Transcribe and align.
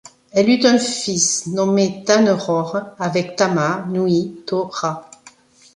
Elle 0.31 0.49
eut 0.49 0.65
un 0.65 0.79
fils 0.79 1.45
nommé 1.45 2.03
Tane-rore 2.03 2.79
avec 2.97 3.35
Tama-nui-to-ra. 3.35 5.11